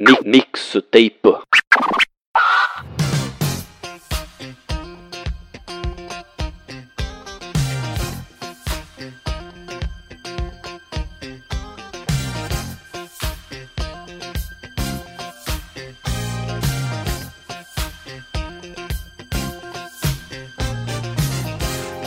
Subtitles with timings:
[0.00, 1.12] Mixtape.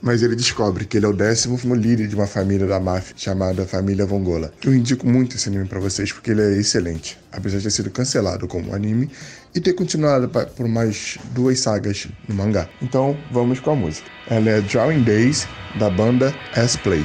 [0.00, 3.66] Mas ele descobre que ele é o décimo líder de uma família da máfia chamada
[3.66, 4.52] Família Vongola.
[4.64, 7.90] Eu indico muito esse anime para vocês porque ele é excelente, apesar de ter sido
[7.90, 9.10] cancelado como anime
[9.54, 12.68] e ter continuado por mais duas sagas no mangá.
[12.80, 14.08] Então vamos com a música.
[14.28, 15.46] Ela é Drawing Days
[15.78, 17.04] da banda S-Play.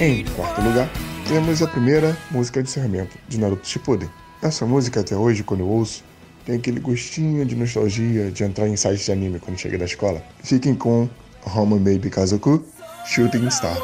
[0.00, 0.88] Em quarto lugar,
[1.28, 4.10] temos a primeira música de encerramento de Naruto Shippuden.
[4.42, 6.02] Essa música até hoje, quando eu ouço,
[6.44, 10.22] tem aquele gostinho de nostalgia de entrar em sites de anime quando chega da escola.
[10.42, 11.08] Fiquem com
[11.46, 12.64] Home Baby Kazoku,
[13.06, 13.76] Shooting Star.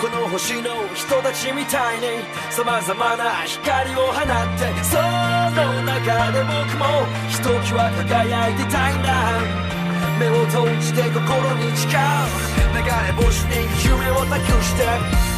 [0.00, 2.06] この星の人たちみたいに
[2.50, 9.67] 様々な光を放ってその中で僕もひときわ輝いてたいんだ
[10.19, 11.99] 目を閉じて心に誓う。
[12.73, 15.28] 流れ星に夢を託して。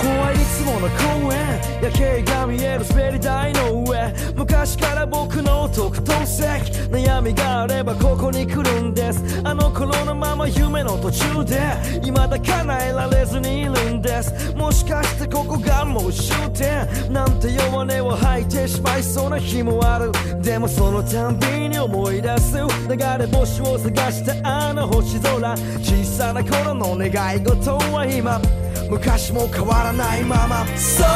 [0.00, 4.14] こはいつもの公園夜景が見える滑り台の上。
[4.34, 6.70] 昔から僕の特等席。
[6.90, 9.40] 悩みがあればここに来るんです。
[9.44, 11.60] あの頃のまま夢の途中で。
[12.02, 14.54] 未だ叶えられずにいるんです。
[14.54, 17.12] もしかしてここがもう終点。
[17.12, 20.12] なんて弱音を吐いてしまいそうな日もある。
[20.42, 22.56] でもそのたんびに思い出す。
[22.56, 25.56] 流れ星を探したあの星空。
[25.82, 28.40] 小さな頃の願い事は今。
[28.90, 30.66] 昔も変わらないまま。
[30.66, 31.06] 空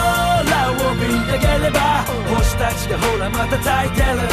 [0.71, 2.05] を見上げれば
[2.37, 4.29] 星たちがほらまた焚いてる。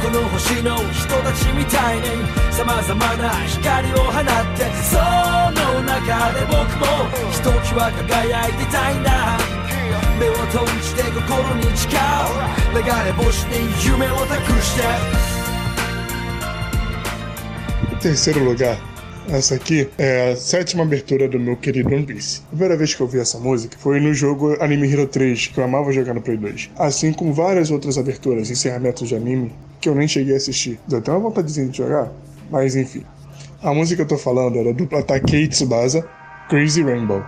[0.00, 2.06] この星の人たちみたいに
[2.52, 4.24] 様々な光を放っ
[4.56, 6.86] てその中で僕も
[7.32, 9.36] ひときわ輝いてたいんだ。
[10.20, 11.98] 目を閉じて心に誓う。
[12.74, 14.82] 流れ星に夢を託して。
[18.00, 18.76] Terceiro lugar,
[19.32, 22.42] Essa aqui é a sétima abertura do meu querido One Piece.
[22.44, 25.58] A primeira vez que eu vi essa música foi no jogo Anime Hero 3, que
[25.58, 26.72] eu amava jogar no Play 2.
[26.76, 29.50] Assim como várias outras aberturas, encerramentos de anime,
[29.80, 30.78] que eu nem cheguei a assistir.
[30.86, 32.12] Deu até uma vontadezinha de jogar,
[32.50, 33.04] mas enfim.
[33.62, 36.06] A música que eu tô falando era do Takei Tsubasa,
[36.50, 37.24] Crazy Rainbow.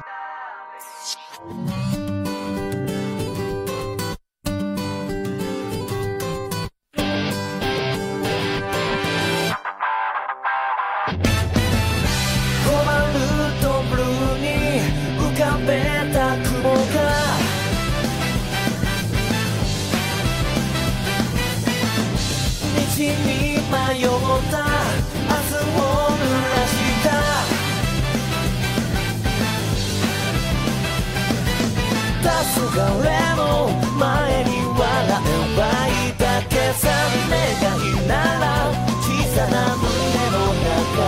[32.25, 33.69] さすがれも
[34.01, 34.09] 前
[34.45, 35.61] に笑えば
[35.93, 38.73] いただけさがいなら
[39.05, 39.85] 小さな胸
[40.33, 41.05] の中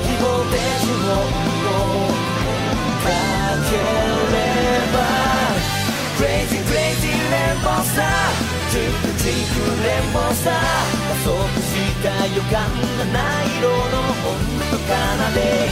[0.00, 1.28] 希望で自分を
[3.04, 3.12] か
[3.68, 4.40] けれ
[4.88, 5.04] ば
[6.16, 8.08] クレイジークレイジーレンボスター。
[8.72, 11.68] チークジークレンボスター加速し
[12.02, 12.64] た予感
[12.96, 14.40] がない色の音
[14.70, 14.88] と奏
[15.34, 15.68] で。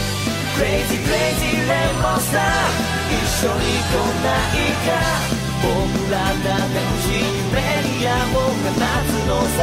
[0.59, 4.89] クレイジー Crazy レンボスター一緒に来ないか。
[5.63, 5.67] 僕
[6.13, 9.59] らだって欲しいメディアを放つのさ。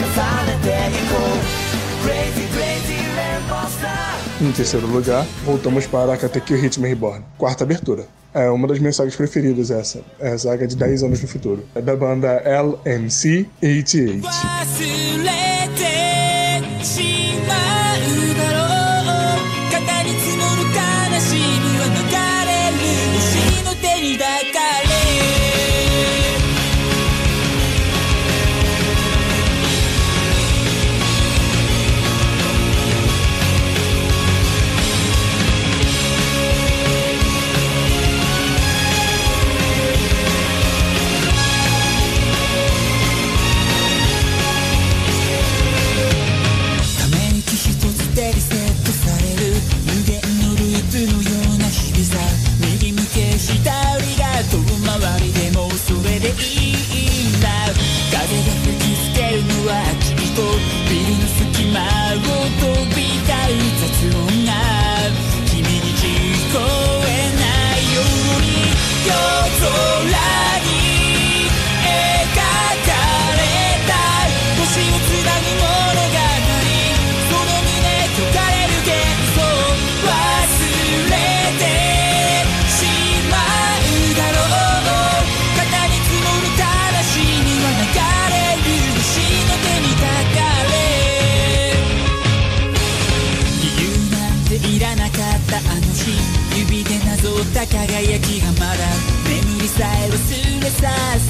[0.00, 0.72] 重ねてい
[1.08, 8.06] こう Crazy Crazy Rainbow Star Em terceiro lugar, voltamos para Katekyo Hitman Reborn, quarta abertura.
[8.32, 11.62] É uma das minhas sagas preferidas essa, é a saga de 10 anos no futuro.
[11.74, 12.40] É da banda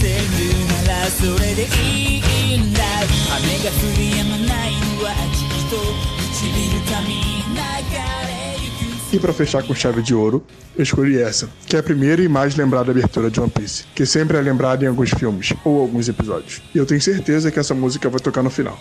[0.05, 1.85] LMC 88.
[9.11, 10.45] E para fechar com chave de ouro,
[10.77, 14.05] eu escolhi essa, que é a primeira e mais lembrada abertura de One Piece, que
[14.05, 16.61] sempre é lembrada em alguns filmes ou alguns episódios.
[16.73, 18.77] E eu tenho certeza que essa música vai tocar no final.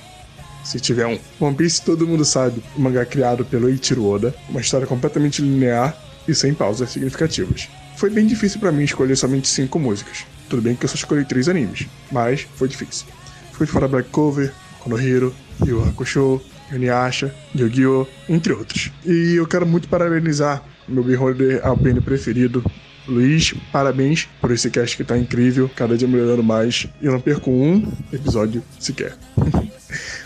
[0.64, 1.18] Se tiver um.
[1.40, 5.96] One Piece todo mundo sabe, um mangá criado pelo Eiichiro Oda, uma história completamente linear
[6.26, 7.68] e sem pausas significativas.
[7.96, 10.26] Foi bem difícil para mim escolher somente cinco músicas.
[10.48, 13.06] Tudo bem que eu só escolhi três animes, mas foi difícil.
[13.52, 15.34] Fui fora Black Cover, Konohiro,
[15.64, 16.40] Yu Hakusho,
[16.72, 18.90] Inuyasha, Yu-Gi-Oh!, entre outros.
[19.04, 22.62] E eu quero muito parabenizar meu Beholder Alpine preferido,
[23.06, 26.86] Luiz, parabéns por esse cast que tá incrível, cada dia melhorando mais.
[27.00, 29.16] E eu não perco um episódio sequer.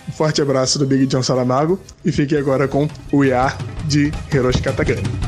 [0.08, 3.56] um forte abraço do Big John Salamago e fique agora com o IA
[3.86, 5.27] de Hiroshi Katagami.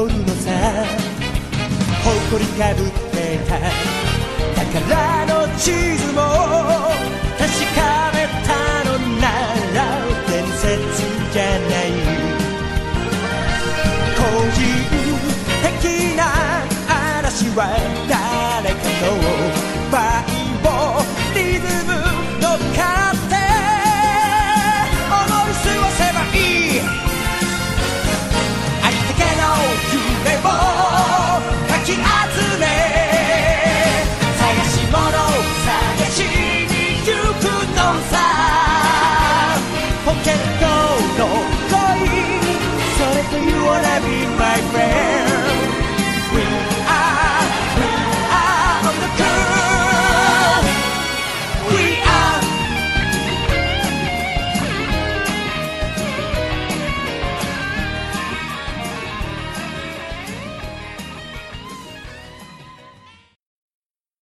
[0.00, 0.48] ほるのさ
[2.32, 3.60] 誇りかぶってた。
[4.56, 6.18] 宝の地図も
[7.36, 7.44] 確
[7.76, 7.78] か
[8.14, 8.16] め
[8.46, 8.48] た
[8.88, 9.24] のな
[9.74, 9.78] ら
[10.26, 10.64] 伝説
[11.30, 11.86] じゃない。
[14.16, 14.18] 個
[14.56, 14.58] 人
[15.64, 15.84] 的
[16.16, 16.20] な
[17.18, 17.58] 嵐は
[18.08, 19.59] 誰かの